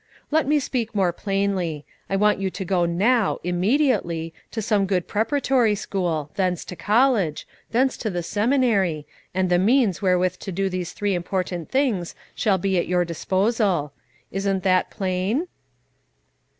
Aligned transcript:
"Let 0.31 0.47
me 0.47 0.59
speak 0.59 0.95
more 0.95 1.13
plainly. 1.13 1.85
I 2.09 2.15
want 2.15 2.39
you 2.39 2.49
to 2.49 2.65
go 2.65 2.85
now, 2.85 3.37
immediately, 3.43 4.33
to 4.49 4.59
some 4.59 4.87
good 4.87 5.07
preparatory 5.07 5.75
school, 5.75 6.31
thence 6.33 6.65
to 6.65 6.75
college, 6.75 7.47
thence 7.69 7.97
to 7.97 8.09
the 8.09 8.23
seminary, 8.23 9.05
and 9.31 9.47
the 9.51 9.59
means 9.59 10.01
wherewith 10.01 10.37
to 10.37 10.51
do 10.51 10.69
these 10.69 10.93
three 10.93 11.13
important 11.13 11.69
things 11.69 12.15
shall 12.33 12.57
be 12.57 12.79
at 12.79 12.87
your 12.87 13.05
disposal. 13.05 13.93
Isn't 14.31 14.63
that 14.63 14.89
plain?" 14.89 15.47